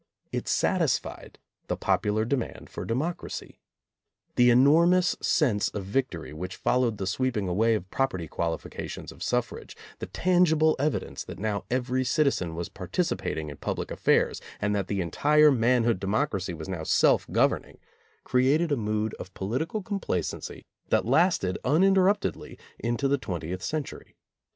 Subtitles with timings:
[0.31, 3.59] It satisfied the popular demand for democracy.
[4.35, 9.77] The enormous sense of victory which followed the sweeping away of property qualifications of suffrage,
[9.99, 15.01] the tangible evidence that now every citizen was participating in public affairs, and that the
[15.01, 17.77] entire manhood de mocracy was now self governing,
[18.23, 24.15] created a mood [220] of political complacency that lasted uninterrupt edly into the twentieth century.